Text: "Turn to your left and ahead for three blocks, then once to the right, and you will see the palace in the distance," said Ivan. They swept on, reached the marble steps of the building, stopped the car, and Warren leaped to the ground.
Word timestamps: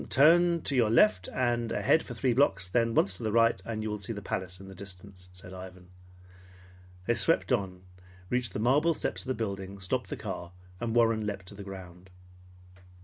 "Turn 0.09 0.63
to 0.63 0.75
your 0.75 0.89
left 0.89 1.29
and 1.31 1.71
ahead 1.71 2.01
for 2.01 2.15
three 2.15 2.33
blocks, 2.33 2.67
then 2.67 2.95
once 2.95 3.17
to 3.17 3.21
the 3.23 3.31
right, 3.31 3.61
and 3.63 3.83
you 3.83 3.89
will 3.91 3.99
see 3.99 4.13
the 4.13 4.21
palace 4.23 4.59
in 4.59 4.67
the 4.67 4.73
distance," 4.73 5.29
said 5.31 5.53
Ivan. 5.53 5.89
They 7.05 7.13
swept 7.13 7.51
on, 7.51 7.83
reached 8.27 8.53
the 8.53 8.59
marble 8.59 8.95
steps 8.95 9.21
of 9.21 9.27
the 9.27 9.35
building, 9.35 9.79
stopped 9.79 10.09
the 10.09 10.17
car, 10.17 10.53
and 10.79 10.95
Warren 10.95 11.27
leaped 11.27 11.45
to 11.49 11.53
the 11.53 11.63
ground. 11.63 12.09